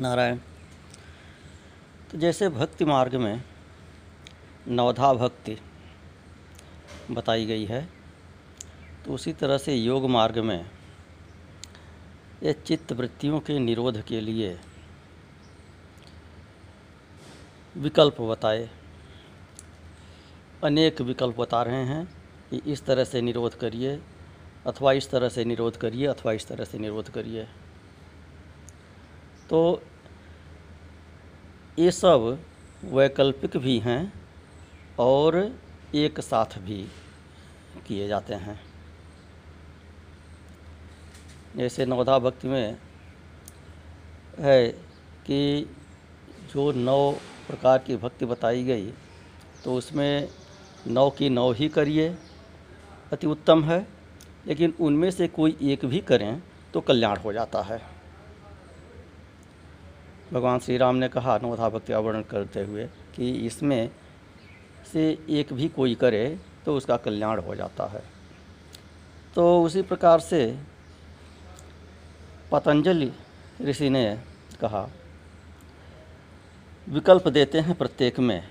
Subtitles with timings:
[0.00, 0.38] नारायण।
[2.10, 3.42] तो जैसे भक्ति मार्ग में
[4.68, 5.56] नवधा भक्ति
[7.10, 7.82] बताई गई है
[9.04, 10.70] तो उसी तरह से योग मार्ग में
[12.42, 14.56] ये चित्त वृत्तियों के निरोध के लिए
[17.76, 18.68] विकल्प बताए।
[20.64, 22.04] अनेक विकल्प बता रहे हैं
[22.50, 23.98] कि इस तरह से निरोध करिए,
[24.66, 27.46] अथवा इस तरह से निरोध करिए, अथवा इस तरह से निरोध करिए।
[29.54, 29.82] तो
[31.78, 32.24] ये सब
[32.84, 34.12] वैकल्पिक भी हैं
[34.98, 35.36] और
[35.94, 36.78] एक साथ भी
[37.86, 38.58] किए जाते हैं।
[41.56, 42.76] जैसे नवधा भक्ति में
[44.40, 44.66] है
[45.26, 45.70] कि
[46.54, 47.10] जो नौ
[47.46, 48.92] प्रकार की भक्ति बताई गई
[49.64, 50.28] तो उसमें
[50.86, 52.14] नौ की नौ ही करिए,
[53.12, 53.86] अति उत्तम है।
[54.46, 56.42] लेकिन उनमें से कोई एक भी करें
[56.74, 57.93] तो कल्याण हो जाता है।
[60.34, 63.90] भगवान श्री राम ने कहा नवधा भक्ति का वर्णन करते हुए कि इसमें
[64.92, 66.24] से एक भी कोई करे
[66.64, 68.02] तो उसका कल्याण हो जाता है।
[69.34, 70.40] तो उसी प्रकार से
[72.52, 73.10] पतंजलि
[73.62, 74.04] ऋषि ने
[74.60, 74.88] कहा,
[76.86, 78.42] विकल्प देते हैं प्रत्येक में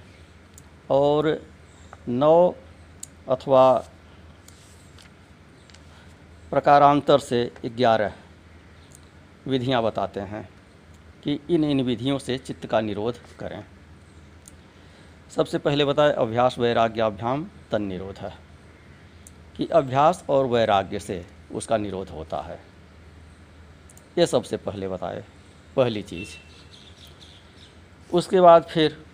[0.92, 1.38] और
[2.08, 2.54] नौ
[3.30, 3.72] अथवा
[6.52, 8.14] प्रकारांतर से ग्यारह
[9.48, 10.48] विधियाँ बताते हैं।
[11.24, 13.66] कि इन इन विधियों से चित्त का निरोध करें।
[15.36, 18.34] सबसे पहले बताए, अभ्यास वैराग्याभ्याम तन निरोध है।
[19.58, 22.60] कि अभ्यास और वैराग्य से उसका निरोध होता है।
[24.18, 25.26] ये सबसे पहले बताए,
[25.76, 26.30] पहली चीज़।
[28.14, 29.06] उसके बाद फिर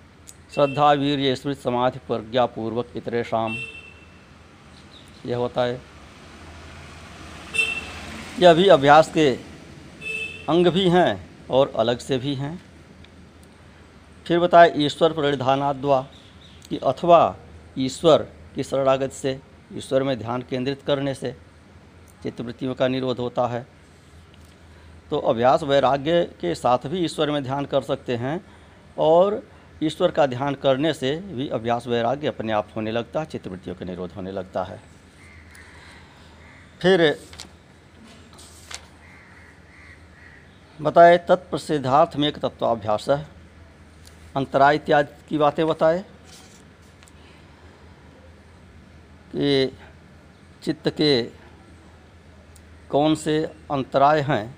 [0.54, 3.58] श्रद्धा, वीर स्मृत, समाधि प्रज्ञापूर्वक इतरे, शाम।
[5.26, 5.82] यह होता है।
[8.40, 9.36] यह भी अभ्यास के
[10.50, 12.62] अंग भी हैं। और अलग से भी हैं।
[14.26, 16.02] फिर बताए ईश्वर परिधानाद्वा
[16.70, 17.36] कि अथवा
[17.78, 19.40] ईश्वर की शरणागत से,
[19.74, 21.36] ईश्वर में ध्यान केंद्रित करने से
[22.24, 23.66] चित्तवृत्तियों का निरोध होता है।
[25.10, 28.40] तो अभ्यास वैराग्य के साथ भी ईश्वर में ध्यान कर सकते हैं
[28.98, 29.42] और
[29.84, 33.86] ईश्वर का ध्यान करने से भी अभ्यास वैराग्य अपने आप होने लगता है, चित्तवृत्तियों का
[33.86, 34.82] निरोध होने लगता है।
[36.82, 37.02] फिर
[40.82, 43.28] बताए, तत्प्रसिद्धार्थ में एक तत्वाभ्यास है।
[44.36, 46.00] अंतराय इत्यादि की बातें बताए
[49.36, 49.78] कि
[50.64, 51.24] चित्त के
[52.90, 54.58] कौन से अंतराय हैं,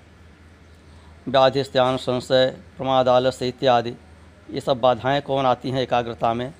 [1.28, 2.46] व्याधि स्त्यान संशय,
[2.76, 3.94] प्रमाद, आलस्य इत्यादि,
[4.50, 6.54] ये सब बाधाएँ कौन आती हैं एकाग्रता में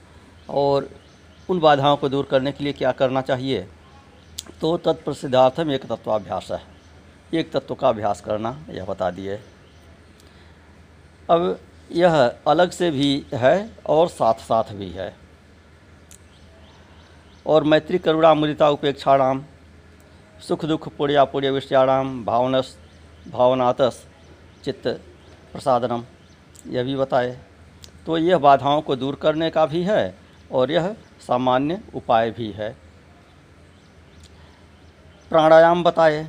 [0.50, 0.88] और
[1.48, 3.68] उन बाधाओं को दूर करने के लिए क्या करना चाहिए?
[4.60, 6.62] तो तत्प्रसिद्धार्थम एक तत्वाभ्यास है।
[7.34, 9.40] एक तत्व का अभ्यास करना, यह बता दिए।
[11.30, 11.58] अब
[11.92, 15.14] यह अलग से भी है और साथ साथ भी है।
[17.46, 19.44] और मैत्री करुणा मुदिता उपेक्षाणाम
[20.48, 22.76] सुख दुख पुण्या पुण्य विषयाणाम, भावनस,
[23.28, 24.04] भावनातस,
[24.64, 24.88] चित्त
[25.52, 26.04] प्रसादनम,
[26.66, 27.38] यह भी बताए।
[28.06, 30.14] तो यह बाधाओं को दूर करने का भी है
[30.52, 32.76] और यह सामान्य उपाय भी है।
[35.30, 36.26] प्राणायाम बताए।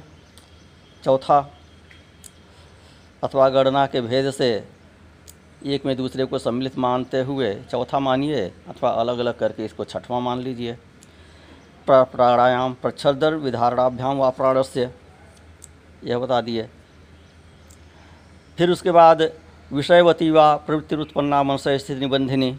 [1.03, 1.39] चौथा,
[3.23, 4.67] अथवा गणना के भेद से
[5.65, 10.21] एक में दूसरे को सम्मिलित मानते हुए चौथा मानिए अथवा अलग अलग करके इसको छठवां
[10.21, 10.77] मान लीजिए।
[11.87, 14.91] प्राणायाम प्रच्छदर विधारणाभ्याम व प्राणस्य।
[16.03, 16.69] यह बता दिए।
[18.57, 19.31] फिर उसके बाद
[19.73, 22.57] विषयवती व प्रवृत्ति उत्पन्ना मनस स्थिति निबंधिनी।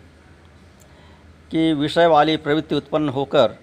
[1.50, 3.58] कि विषय वाली प्रवृत्ति उत्पन्न होकर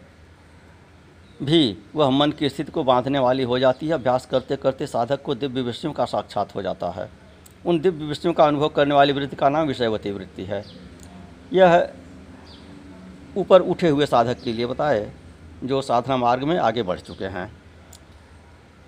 [1.43, 5.21] भी वह मन की स्थिति को बांधने वाली हो जाती है। अभ्यास करते करते साधक
[5.21, 7.20] को दिव्य विषयों का साक्षात हो जाता है।
[7.65, 10.63] उन दिव्य विषयों का अनुभव करने वाली वृत्ति का नाम विषयवती वृत्ति है।
[11.53, 11.89] यह
[13.37, 15.11] ऊपर उठे हुए साधक के लिए बताए,
[15.63, 17.51] जो साधना मार्ग में आगे बढ़ चुके हैं।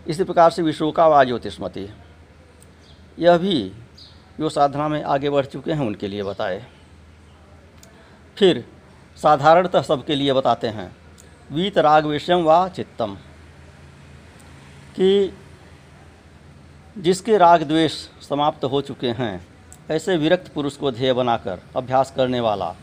[0.08, 1.88] इसी प्रकार से विश्व का व ज्योतिषमती।
[3.20, 3.72] यह भी
[4.40, 6.66] जो साधना में आगे बढ़ चुके हैं, उनके लिए बताए।
[8.38, 8.64] फिर
[9.18, 10.96] साधारणतः सबके लिए बताते हैं
[11.52, 13.16] वीत राग विषयम व चित्तम,
[14.96, 15.34] कि
[16.96, 17.94] जिसके राग द्वेष
[18.30, 19.46] समाप्त हो चुके हैं,
[19.92, 22.76] ऐसे विरक्त पुरुष को ध्येय बनाकर अभ्यास करने वाला,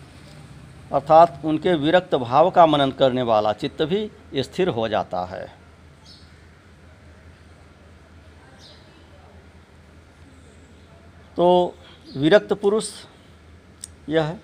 [0.93, 5.47] अर्थात उनके विरक्त भाव का मनन करने वाला चित्त भी स्थिर हो जाता है।
[11.37, 11.75] तो
[12.17, 12.89] विरक्त पुरुष,
[14.09, 14.37] यह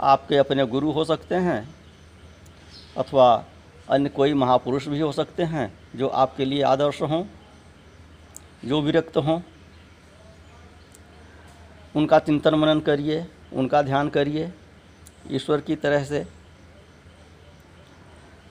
[0.00, 1.68] आपके अपने गुरु हो सकते हैं,
[2.96, 3.44] अथवा
[3.90, 7.24] अन्य कोई महापुरुष भी हो सकते हैं जो आपके लिए आदर्श हों।
[8.66, 9.40] जो विरक्त हों,
[11.96, 14.52] उनका चिंतन मनन करिए, उनका ध्यान करिए,
[15.30, 16.26] ईश्वर की तरह से,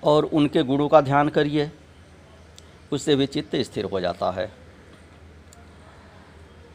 [0.04, 1.72] और उनके गुणों का ध्यान करिए,
[2.92, 4.52] उससे भी चित्त स्थिर हो जाता है।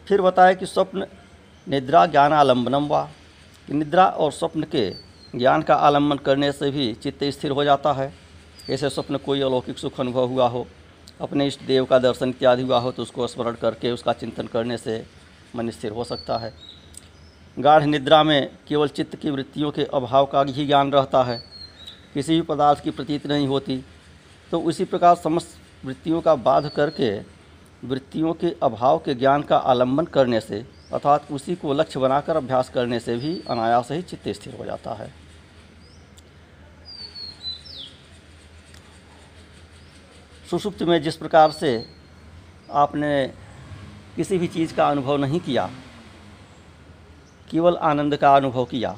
[0.09, 1.07] फिर बताए कि स्वप्न
[1.69, 3.11] निद्रा ज्ञान आलम्बनम वा,
[3.67, 4.91] कि निद्रा और स्वप्न के
[5.39, 8.15] ज्ञान का आलंबन करने से भी चित्त स्थिर हो जाता है।
[8.71, 10.67] ऐसे स्वप्न कोई अलौकिक सुख अनुभव हुआ हो।
[11.21, 14.77] अपने इष्ट देव का दर्शन इत्यादि हुआ हो तो उसको स्मरण करके उसका चिंतन करने
[14.79, 15.03] से
[15.57, 16.53] मन स्थिर हो सकता है।
[17.57, 21.39] गाढ़ निद्रा में केवल चित्त की वृत्तियों के अभाव का ही ज्ञान रहता है।
[22.15, 23.85] किसी भी पदार्थ की प्रतीत नहीं होती
[24.53, 27.11] तो उसी प्रकार समस्त वृत्तियों का बाध करके,
[27.85, 32.69] वृत्तियों के अभाव के ज्ञान का आलंबन करने से, अर्थात उसी को लक्ष्य बनाकर अभ्यास
[32.69, 35.13] करने से भी अनायास ही चित्त स्थिर हो जाता है।
[40.51, 41.69] सुषुप्त में जिस प्रकार से
[42.75, 43.11] आपने
[44.17, 45.69] किसी भी चीज़ का अनुभव नहीं किया,
[47.51, 48.91] केवल आनंद का अनुभव किया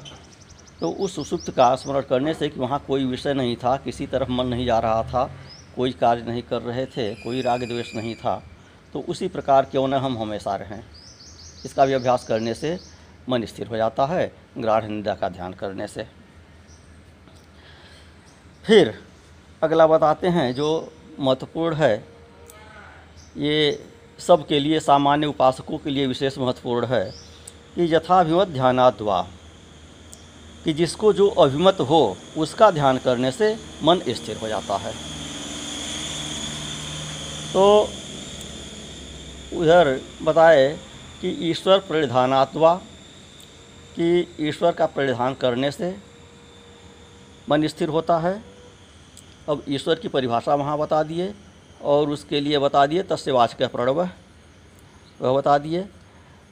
[0.81, 4.31] तो उस सुसुप्त का स्मरण करने से कि वहाँ कोई विषय नहीं था, किसी तरफ़
[4.31, 5.29] मन नहीं जा रहा था,
[5.75, 8.35] कोई कार्य नहीं कर रहे थे, कोई राग द्वेष नहीं था
[8.93, 10.83] तो उसी प्रकार क्यों न हम हमेशा रहें।
[11.65, 12.77] इसका भी अभ्यास करने से
[13.29, 16.07] मन स्थिर हो जाता है ग्राढ़ निंदा का ध्यान करने से।
[18.65, 18.93] फिर
[19.61, 20.67] अगला बताते हैं जो
[21.19, 21.95] महत्वपूर्ण है।
[23.37, 23.85] ये
[24.19, 27.03] सब के लिए, सामान्य उपासकों के लिए विशेष महत्वपूर्ण है
[27.75, 29.21] कि यथाभिमत ध्यानाद्वा
[30.63, 34.93] कि जिसको जो अभिमत हो, उसका ध्यान करने से मन स्थिर हो जाता है।
[37.53, 37.89] तो
[39.53, 40.79] उधर बताए
[41.21, 42.75] कि ईश्वर परिधानात्वा
[43.95, 45.95] कि ईश्वर का परिधान करने से
[47.49, 48.52] मन स्थिर होता है।
[49.49, 51.33] अब ईश्वर की परिभाषा वहाँ बता दिए
[51.81, 54.01] और उसके लिए बता दिए, तस्य वाचक प्रणव।
[55.21, 55.81] वह बता दिए।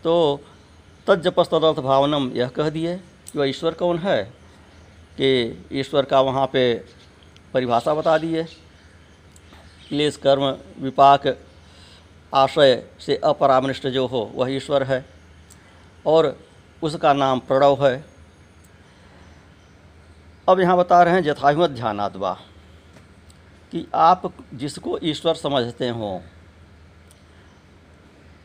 [0.04, 0.42] तो
[1.08, 4.24] तजपस तदर्थ भावनम यह कह दिए कि वह ईश्वर कौन है
[5.18, 5.30] कि
[5.72, 6.74] ईश्वर का वहाँ पे
[7.54, 8.44] परिभाषा बता दिए।
[9.88, 10.44] क्लेश, कर्म,
[10.80, 11.38] विपाक
[12.34, 15.06] आशय से अपरामृष्ट जो हो, वह ईश्वर है
[16.06, 16.38] और
[16.84, 18.06] उसका नाम प्रणव है।
[20.50, 22.38] अब यहाँ बता रहे हैं यथाभिमत ध्यानाद्वा।
[23.72, 26.20] कि आप जिसको ईश्वर समझते हों,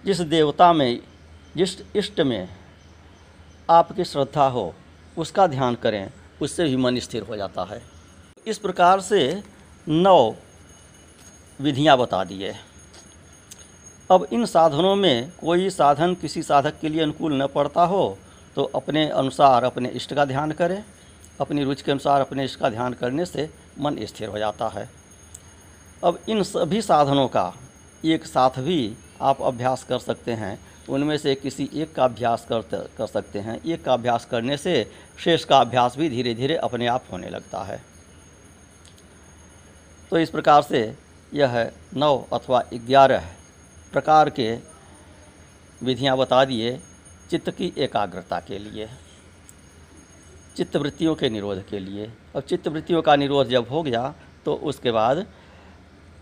[0.04, 1.00] जिस देवता में,
[1.56, 2.48] जिस इष्ट में
[3.68, 4.74] आपकी श्रद्धा हो,
[5.16, 6.10] उसका ध्यान करें,
[6.42, 7.80] उससे भी मन स्थिर हो जाता है।
[8.46, 9.42] इस प्रकार से
[9.86, 10.34] नौ
[11.60, 12.54] विधियाँ बता दिए
[14.10, 18.18] अब इन साधनों में कोई साधन किसी साधक के लिए अनुकूल न पड़ता हो
[18.56, 20.82] तो अपने अनुसार अपने इष्ट का ध्यान करें,
[21.40, 24.88] अपनी रुचि के अनुसार अपने इष्ट का ध्यान करने से मन स्थिर हो जाता है।
[26.04, 27.52] अब इन सभी साधनों का
[28.04, 30.58] एक साथ भी आप अभ्यास कर सकते हैं।
[30.88, 32.60] उनमें से किसी एक का अभ्यास कर
[32.98, 34.74] कर सकते हैं। एक का अभ्यास करने से
[35.18, 37.80] शेष का अभ्यास भी धीरे धीरे अपने आप होने लगता है।
[40.10, 40.82] तो इस प्रकार से
[41.32, 43.24] यह नौ अथवा ग्यारह
[43.92, 44.52] प्रकार के
[45.80, 46.78] विधियाँ बता दिए
[47.30, 48.88] चित्त की एकाग्रता के लिए,
[50.56, 54.14] चित्तवृत्तियों के निरोध के लिए। अब चित्तवृत्तियों का निरोध जब हो गया
[54.44, 55.26] तो उसके बाद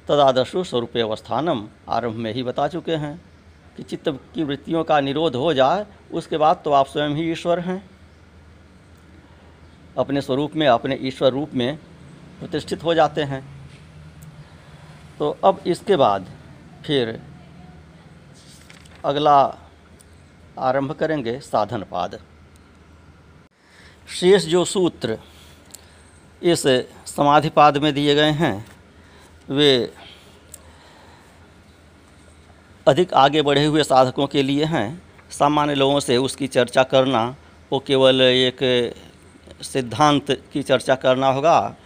[0.09, 3.21] तदादर्शु स्वरूप अवस्थानम। आरंभ में ही बता चुके हैं
[3.77, 7.61] कि चित्त की वृत्तियों का निरोध हो जाए, उसके बाद तो आप स्वयं ही ईश्वर
[7.61, 7.83] हैं।
[9.99, 11.77] अपने स्वरूप में, अपने ईश्वर रूप में
[12.41, 13.43] प्रतिष्ठित हो जाते हैं।
[15.19, 16.27] तो अब इसके बाद
[16.85, 17.21] फिर
[19.05, 19.37] अगला
[20.59, 22.19] आरंभ करेंगे साधन पाद।
[24.11, 25.19] शेष जो सूत्र
[26.43, 26.63] इस
[27.07, 28.55] समाधिपाद में दिए गए हैं
[29.51, 29.93] वे
[32.89, 37.37] अधिक आगे बढ़े हुए साधकों के लिए हैं। सामान्य लोगों से उसकी चर्चा करना,
[37.73, 38.95] वो केवल एक
[39.63, 41.77] सिद्धांत की चर्चा करना होगा,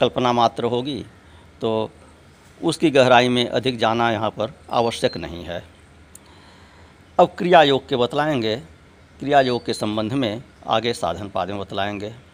[0.00, 1.04] कल्पना मात्र होगी।
[1.60, 1.90] तो
[2.62, 5.64] उसकी गहराई में अधिक जाना यहाँ पर आवश्यक नहीं है।
[7.18, 8.56] अब क्रिया योग के बतलाएँगे।
[9.20, 12.27] क्रिया योग के संबंध में आगे साधन पाद बतलाएँगे।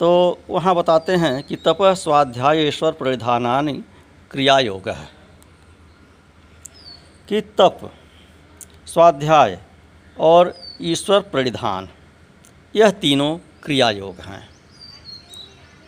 [0.00, 3.72] तो वहाँ बताते हैं कि तप स्वाध्यायेश्वर परिधानानि
[4.30, 5.08] क्रिया योग है
[7.28, 7.90] कि तप,
[8.86, 9.58] स्वाध्याय
[10.16, 11.88] और ईश्वर परिधान,
[12.74, 14.48] यह तीनों क्रिया योग हैं।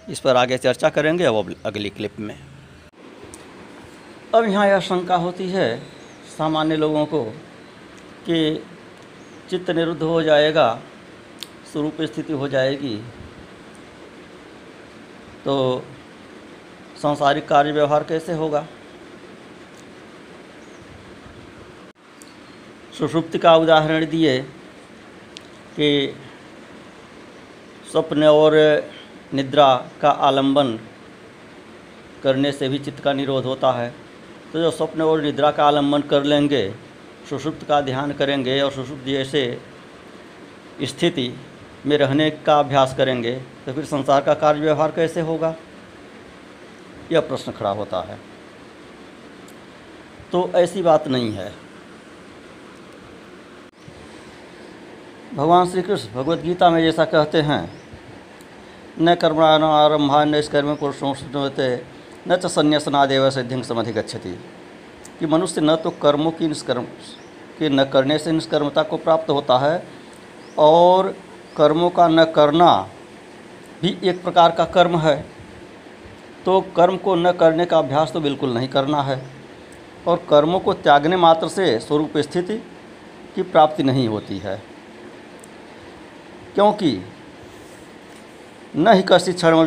[0.09, 2.37] इस पर आगे चर्चा करेंगे अब अगली क्लिप में।
[4.35, 5.77] अब यहाँ यह शंका होती है
[6.39, 7.23] सामान्य लोगों को
[8.27, 8.65] कि
[9.51, 10.81] चित्त निरुद्ध हो जाएगा,
[11.73, 12.97] स्वरूप स्थिति हो जाएगी
[15.45, 15.83] तो
[17.03, 18.67] सांसारिक कार्य व्यवहार कैसे होगा?
[22.99, 24.39] सुषुप्ति का उदाहरण दिए
[25.77, 26.15] कि
[27.93, 28.55] स्वप्न और
[29.35, 30.79] निद्रा का आलंबन
[32.23, 33.95] करने से भी चित्त का निरोध होता है।
[34.53, 36.69] तो जो स्वप्न और निद्रा का आलंबन कर लेंगे,
[37.31, 39.61] सुषुप्त का ध्यान करेंगे और सुषुप्त जैसे
[40.83, 41.29] स्थिति
[41.87, 43.33] में रहने का अभ्यास करेंगे
[43.67, 45.55] तो फिर संसार का कार्य व्यवहार कैसे होगा?
[47.13, 48.19] यह प्रश्न खड़ा होता है।
[50.33, 51.53] तो ऐसी बात नहीं है।
[55.35, 57.63] भगवान श्री कृष्ण भगवद गीता में जैसा कहते हैं,
[59.01, 60.69] न कर्मणा आरंभा न कर्म
[61.35, 61.75] होते
[62.29, 64.31] न च संन्यासनादेव सिद्धि समधिगछति
[65.21, 66.85] कि मनुष्य न तो कर्मों की निष्कर्म,
[67.59, 69.83] के न करने से निष्कर्मता को प्राप्त होता है,
[70.59, 71.15] और
[71.57, 72.89] कर्मों का न करना
[73.83, 75.27] भी एक प्रकार का कर्म है।
[76.45, 79.23] तो कर्म को न करने का अभ्यास तो बिल्कुल नहीं करना है।
[80.07, 82.57] और कर्मों को त्यागने मात्र से स्वरूप स्थिति
[83.35, 84.63] की प्राप्ति नहीं होती है।
[86.55, 87.05] क्योंकि
[88.77, 89.65] न ही कसी क्षण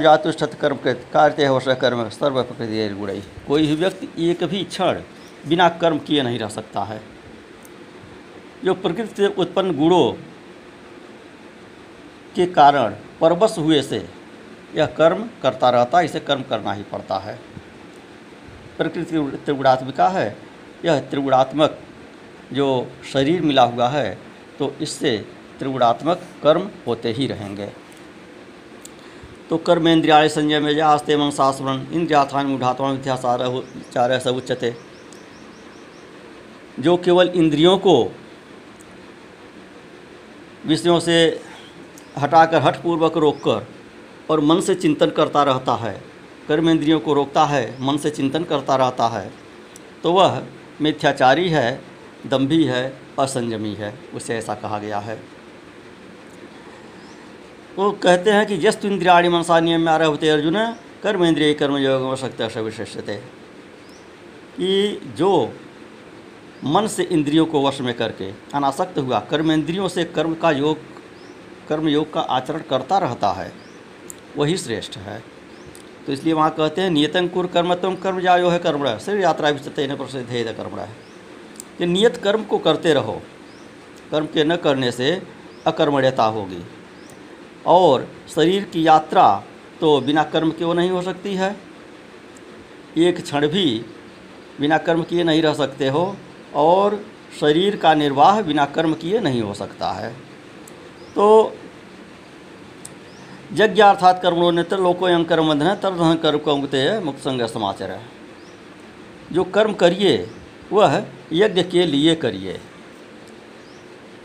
[0.61, 5.01] कर्म कृत कार्य अवश्य कर्म सर्व प्रकृति गुड़ई। कोई भी व्यक्ति एक भी क्षण
[5.47, 7.01] बिना कर्म किए नहीं रह सकता है।
[8.65, 10.26] जो प्रकृति से उत्पन्न गुणों
[12.37, 14.05] के कारण परवश हुए से
[14.75, 17.39] यह कर्म करता रहता है, इसे कर्म करना ही पड़ता है।
[18.77, 20.35] प्रकृति त्रिगुणात्मिका है।
[20.85, 21.79] यह त्रिगुणात्मक
[22.53, 22.67] जो
[23.13, 24.17] शरीर मिला हुआ है
[24.59, 25.17] तो इससे
[25.59, 27.69] त्रिगुणात्मक कर्म होते ही रहेंगे।
[29.49, 33.39] तो कर्मेंद्रिया संजय में आस्ते मन शास्त्रन इंद्रियाथान मूढ़ात्मा मिथ्याचार
[33.93, 34.75] चार सब उच्चते
[36.79, 37.95] जो केवल इंद्रियों को
[40.65, 41.17] विषयों से
[42.17, 43.67] हटाकर, हठपूर्वक रोककर
[44.29, 46.03] और मन से चिंतन करता रहता है।
[46.47, 49.33] कर्मेंद्रियों को रोकता है, मन से चिंतन करता रहता है।
[50.03, 50.43] तो वह
[50.81, 51.81] मिथ्याचारी है
[52.27, 55.23] दम्भी है, असंयमी है, उसे ऐसा कहा गया है।
[57.77, 61.23] वो तो कहते हैं कि जस्तु इंद्रियाणी मनसा नियम में आ रहे होते अर्जुन कर्म
[61.23, 63.37] इंद्रिय कर्म योग शक्ति विशेषते।
[64.57, 65.53] कि जो
[66.65, 70.77] मन से इंद्रियों को वश में करके अनासक्त हुआ कर्म इंद्रियों से कर्म का योग
[71.69, 73.51] कर्म योग का आचरण करता रहता है,
[74.37, 75.23] वही श्रेष्ठ है।
[76.05, 79.21] तो इसलिए वहाँ कहते हैं नियतंग कुर कर्म तुम कर्म जायो है कर्म रह सिर्फ़
[79.21, 80.89] यात्रा भी चते प्रसिद्ध है कर्म है
[81.77, 83.21] कि नियत कर्म को करते रहो।
[84.11, 85.11] कर्म के न करने से
[85.67, 86.63] अकर्मण्यता होगी।
[87.65, 89.25] और शरीर की यात्रा
[89.81, 91.55] तो बिना कर्म के वो नहीं हो सकती है।
[92.97, 93.65] एक क्षण भी
[94.59, 96.15] बिना कर्म किए नहीं रह सकते हो,
[96.55, 96.99] और
[97.39, 100.15] शरीर का निर्वाह बिना कर्म किए नहीं हो सकता है।
[101.17, 101.53] तो
[103.53, 108.01] यज्ञ अर्थात कर्मणों ने लोको कर्म बंधन तरधन कर्म कौंगते मुक्त संग समाचार है।
[109.31, 110.29] जो कर्म करिए,
[110.71, 112.59] वह यज्ञ के लिए करिए।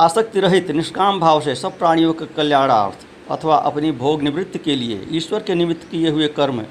[0.00, 5.06] आसक्ति रहित, निष्काम भाव से सब प्राणियों के कल्याणार्थ अथवा अपनी भोग निवृत्ति के लिए
[5.12, 6.62] ईश्वर के निमित्त किए हुए कर्म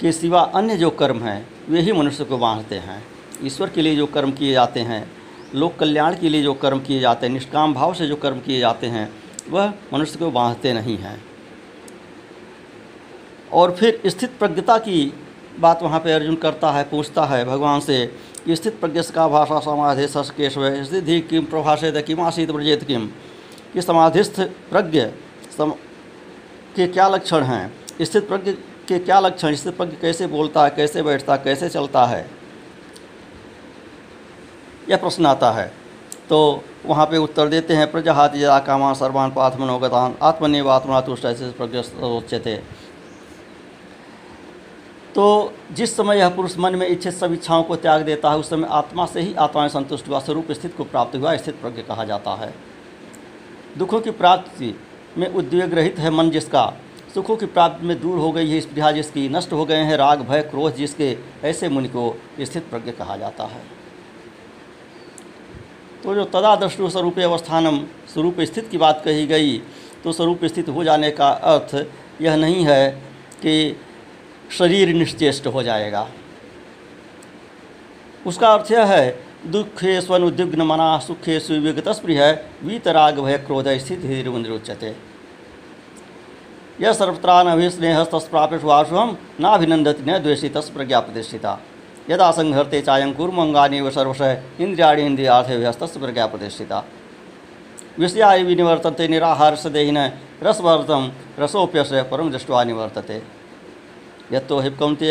[0.00, 3.04] के सिवा अन्य जो कर्म हैं, वे ही मनुष्य को बांधते हैं।
[3.44, 5.15] ईश्वर के लिए जो कर्म किए जाते हैं
[5.54, 8.60] लोक कल्याण के लिए जो कर्म किए जाते हैं, निष्काम भाव से जो कर्म किए
[8.60, 9.12] जाते हैं,
[9.50, 11.24] वह मनुष्य को बांधते नहीं हैं।
[13.52, 15.12] और फिर स्थित प्रज्ञता की
[15.60, 18.06] बात वहाँ पे अर्जुन करता है, पूछता है भगवान से
[18.44, 23.06] कि स्थित प्रज्ञ का भाषा समाधि सस स्थिति किम प्रभाषित किम आशीत ब्रजेत किम
[23.72, 23.82] कि?
[23.82, 25.06] समाधिस्थ प्रज्ञ
[25.58, 25.70] सम
[26.76, 27.74] के क्या लक्षण हैं?
[28.02, 28.52] स्थित प्रज्ञ
[28.88, 32.35] के क्या लक्षण स्थित प्रज्ञ कैसे बोलता है, कैसे बैठता है, कैसे चलता है?
[34.90, 35.72] यह प्रश्न आता है।
[36.28, 41.24] तो वहाँ पे उत्तर देते हैं, प्रजाहाति जरा कामा सर्वान पाथ मनोगतान आत्मनिव आत्मा तुष्ट
[41.24, 42.58] ऐसे प्रज्ञ
[45.14, 48.50] तो जिस समय यह पुरुष मन में इच्छित सब इच्छाओं को त्याग देता है, उस
[48.50, 52.04] समय आत्मा से ही आत्मा संतुष्ट हुआ स्वरूप स्थित को प्राप्त हुआ, स्थित प्रज्ञ कहा
[52.04, 52.52] जाता है।
[53.78, 54.74] दुखों की प्राप्ति
[55.18, 56.72] में उद्वेग रहित है मन जिसका।
[57.14, 60.20] सुखों की प्राप्ति में दूर हो गई है स्पृहा जिसकी। नष्ट हो गए हैं राग,
[60.20, 63.62] भय, क्रोध जिसके, ऐसे मुनि को स्थित प्रज्ञ कहा जाता है।
[66.06, 67.78] तो जो तदा दृष्टु स्वरूप अवस्थानम
[68.12, 69.56] स्वरूप स्थित की बात कही गई
[70.04, 71.74] तो स्वरूप स्थित हो जाने का अर्थ
[72.22, 72.90] यह नहीं है
[73.42, 73.54] कि
[74.50, 76.06] शरीर निश्चेष्ट हो जाएगा।
[78.26, 82.30] उसका अर्थ यह है, दुखे स्वनुद्विग्न मना, सुखे सुविगत स्पृह,
[82.64, 84.00] वीतराग भय क्रोध स्थित
[84.50, 84.94] उच्यते
[86.80, 91.60] यह सर्वत्रान अभिस्नेह तस्प्राप्य वाशुहम नाभिनंदति न द्वेषी तस् प्रज्ञा प्रतिष्ठिता
[92.10, 94.20] यदा संहरते चायं कूर्मंगानी व सर्वश
[94.60, 96.84] इंद्रियाणी इंद्रियार्थव्यस्त प्रज्ञा प्रतिष्ठिता।
[97.98, 99.98] विषया विनिवर्तन्ते निराहार सदेहिन
[100.42, 103.22] रसवर्तम रसोप्यस परम दृष्टवा निवर्तते।
[104.32, 104.60] यत्तो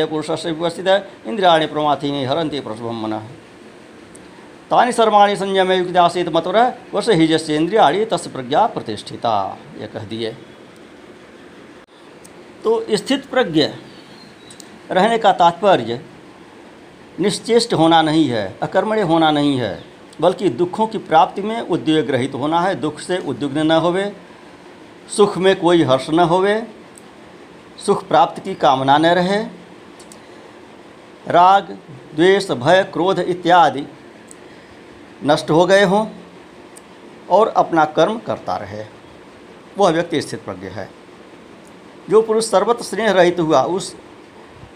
[0.06, 0.88] पुरुष से व्यवस्थित
[1.28, 3.14] इंद्रियाणी प्रमाथीनि हरंती प्रसुभम मन।
[4.72, 6.58] तानि सर्वाणी संयम युक्त आसित मतर
[6.94, 10.32] वश ही जस्ेन्द्रियाणी तस् प्रज्ञा प्रतिष्ठिता, ये कह दिए
[12.64, 13.64] तो स्थित प्रज्ञ,
[14.92, 16.00] रहने का तात्पर्य
[17.19, 19.84] निश्चेष्ट होना नहीं है, अकर्मण्य होना नहीं है,
[20.22, 24.15] बल्कि दुखों की प्राप्ति में उद्योग रहित होना है। दुख से उद्विग्न न होवे,
[25.17, 26.67] सुख में कोई हर्ष न होवे,
[27.86, 29.43] सुख प्राप्त की कामना न रहे।
[31.27, 31.77] राग,
[32.15, 33.84] द्वेष, भय, क्रोध इत्यादि
[35.24, 36.07] नष्ट हो गए हों
[37.29, 38.86] और अपना कर्म करता रहे।
[39.77, 40.89] वह व्यक्ति स्थित प्रज्ञ है।
[42.10, 43.95] जो पुरुष सर्वत स्नेह रहित हुआ, उस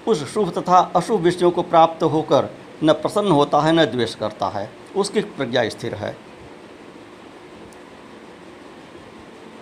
[0.07, 2.49] उस शुभ तथा अशुभ विषयों को प्राप्त होकर
[2.83, 6.17] न प्रसन्न होता है, न द्वेष करता है। उसकी प्रज्ञा स्थिर है।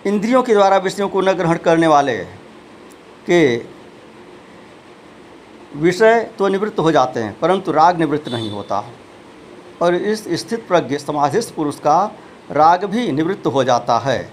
[0.06, 2.16] इंद्रियों के द्वारा विषयों को न ग्रहण करने वाले
[3.26, 3.56] के
[5.76, 8.84] विषय तो निवृत्त हो जाते हैं, परंतु राग निवृत्त नहीं होता।
[9.82, 12.12] और इस स्थित प्रज्ञ, समाधिस्थ पुरुष का
[12.50, 14.32] राग भी निवृत्त हो जाता है।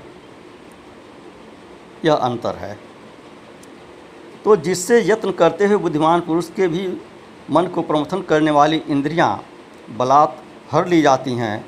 [2.05, 2.85] यह अंतर है।
[4.45, 7.01] तो जिससे यत्न करते हुए बुद्धिमान पुरुष के भी
[7.51, 9.45] मन को प्रमथन करने वाली इंद्रियाँ
[9.97, 10.31] बलात्
[10.71, 11.65] हर ली जाती हैं,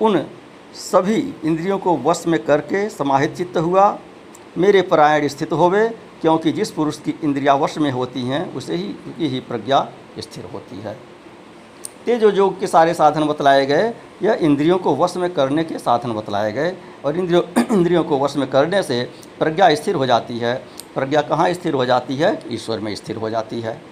[0.00, 0.26] उन
[0.74, 3.98] सभी इंद्रियों को वश में करके समाहित चित्त हुआ।
[4.58, 5.88] मेरे परायण स्थित होवे,
[6.20, 10.44] क्योंकि जिस पुरुष की इंद्रिया वश में होती हैं, उसे ही की ही प्रज्ञा स्थिर
[10.44, 10.98] होती है।
[12.06, 16.12] तेजो योग के सारे साधन बतलाए गए, यह इंद्रियों को वश में करने के साधन
[16.12, 20.71] बतलाए गए, और इंद्रियों इंद्रियों को वश में करने से प्रज्ञा स्थिर हो जाती है।
[20.94, 22.42] प्रज्ञा कहाँ स्थिर हो जाती है?
[22.50, 23.91] ईश्वर में स्थिर हो जाती है।